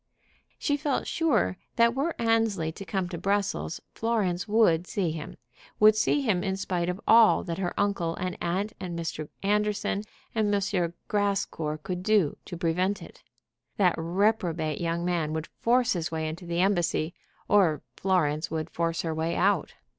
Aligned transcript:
She 0.57 0.77
felt 0.77 1.05
sure 1.05 1.57
that 1.75 1.93
were 1.93 2.15
Annesley 2.19 2.71
to 2.71 2.85
come 2.85 3.07
to 3.09 3.19
Brussels, 3.19 3.79
Florence 3.93 4.47
would 4.47 4.87
see 4.87 5.11
him, 5.11 5.37
would 5.79 5.95
see 5.95 6.21
him 6.21 6.43
in 6.43 6.57
spite 6.57 6.89
of 6.89 6.99
all 7.07 7.43
that 7.43 7.59
her 7.59 7.79
uncle 7.79 8.15
and 8.15 8.35
aunt, 8.41 8.73
and 8.79 8.97
Mr. 8.97 9.29
Anderson, 9.43 10.01
and 10.33 10.51
M. 10.51 10.93
Grascour 11.07 11.77
could 11.83 12.01
do 12.01 12.35
to 12.45 12.57
prevent 12.57 13.03
it. 13.03 13.21
That 13.77 13.93
reprobate 13.95 14.81
young 14.81 15.05
man 15.05 15.33
would 15.33 15.45
force 15.59 15.93
his 15.93 16.09
way 16.09 16.27
into 16.27 16.47
the 16.47 16.61
embassy, 16.61 17.13
or 17.47 17.83
Florence 17.95 18.49
would 18.49 18.71
force 18.71 19.03
her 19.03 19.13
way 19.13 19.35
out. 19.35 19.75